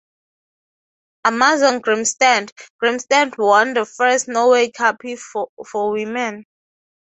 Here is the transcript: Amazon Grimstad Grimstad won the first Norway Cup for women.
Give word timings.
Amazon 1.25 1.79
Grimstad 1.79 2.49
Grimstad 2.81 3.37
won 3.37 3.75
the 3.75 3.85
first 3.85 4.27
Norway 4.27 4.71
Cup 4.71 4.99
for 5.27 5.91
women. 5.91 6.43